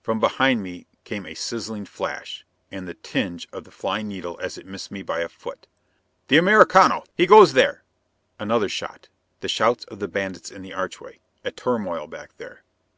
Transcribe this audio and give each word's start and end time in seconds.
From 0.00 0.18
behind 0.18 0.62
me 0.62 0.86
came 1.04 1.26
a 1.26 1.34
sizzling 1.34 1.84
flash, 1.84 2.46
and 2.72 2.88
the 2.88 2.94
ting 2.94 3.42
of 3.52 3.64
the 3.64 3.70
flying 3.70 4.08
needle 4.08 4.38
as 4.40 4.56
it 4.56 4.64
missed 4.64 4.90
me 4.90 5.02
by 5.02 5.20
a 5.20 5.28
foot. 5.28 5.66
"The 6.28 6.38
Americano! 6.38 7.04
He 7.18 7.26
goes 7.26 7.52
there!" 7.52 7.82
Another 8.38 8.70
shot. 8.70 9.10
The 9.40 9.48
shouts 9.50 9.84
of 9.84 9.98
the 9.98 10.08
bandits 10.08 10.50
in 10.50 10.62
the 10.62 10.72
archway. 10.72 11.20
A 11.44 11.50
turmoil 11.50 12.06
back 12.06 12.38
there. 12.38 12.62